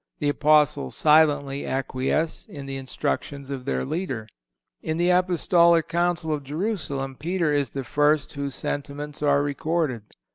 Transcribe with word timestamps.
The 0.17 0.29
Apostles 0.29 0.95
silently 0.95 1.63
acquiesce 1.63 2.47
in 2.47 2.65
the 2.65 2.75
instructions 2.75 3.51
of 3.51 3.65
their 3.65 3.85
leader.(163) 3.85 4.27
In 4.81 4.97
the 4.97 5.11
Apostolic 5.11 5.87
Council 5.87 6.33
of 6.33 6.43
Jerusalem 6.43 7.15
Peter 7.15 7.53
is 7.53 7.69
the 7.69 7.83
first 7.83 8.33
whose 8.33 8.55
sentiments 8.55 9.21
are 9.21 9.43
recorded. 9.43 10.01